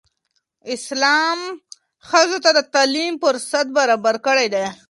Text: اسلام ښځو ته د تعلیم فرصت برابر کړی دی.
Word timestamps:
اسلام 0.75 1.39
ښځو 2.09 2.37
ته 2.43 2.49
د 2.57 2.59
تعلیم 2.73 3.13
فرصت 3.23 3.65
برابر 3.77 4.15
کړی 4.27 4.47
دی. 4.53 4.65